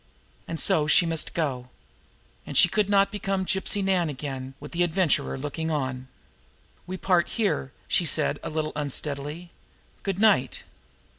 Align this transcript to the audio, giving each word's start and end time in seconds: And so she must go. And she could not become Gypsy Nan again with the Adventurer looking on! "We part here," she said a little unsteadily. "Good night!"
And 0.47 0.59
so 0.59 0.87
she 0.87 1.05
must 1.05 1.35
go. 1.35 1.69
And 2.43 2.57
she 2.57 2.67
could 2.67 2.89
not 2.89 3.11
become 3.11 3.45
Gypsy 3.45 3.83
Nan 3.83 4.09
again 4.09 4.55
with 4.59 4.71
the 4.71 4.81
Adventurer 4.81 5.37
looking 5.37 5.69
on! 5.69 6.07
"We 6.87 6.97
part 6.97 7.27
here," 7.29 7.71
she 7.87 8.05
said 8.07 8.39
a 8.41 8.49
little 8.49 8.73
unsteadily. 8.75 9.51
"Good 10.01 10.17
night!" 10.17 10.63